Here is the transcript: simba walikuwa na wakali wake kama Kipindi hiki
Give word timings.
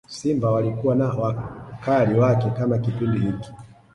simba 0.07 0.51
walikuwa 0.51 0.95
na 0.95 1.07
wakali 1.09 2.19
wake 2.19 2.49
kama 2.49 2.77
Kipindi 2.77 3.19
hiki 3.19 3.49